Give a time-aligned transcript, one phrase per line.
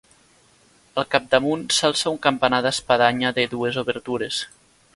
[1.01, 4.41] Al capdamunt s'alça un campanar d'espadanya de dues obertures.